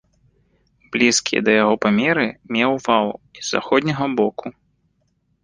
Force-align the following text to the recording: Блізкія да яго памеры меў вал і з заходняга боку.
Блізкія 0.95 1.43
да 1.49 1.55
яго 1.63 1.75
памеры 1.83 2.23
меў 2.57 2.71
вал 2.87 3.07
і 3.41 3.45
з 3.45 3.47
заходняга 3.53 4.05
боку. 4.23 4.45